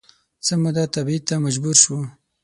څه 0.45 0.53
موده 0.61 0.83
تبعید 0.93 1.23
ته 1.29 1.35
مجبور 1.45 1.75
شو 1.83 1.97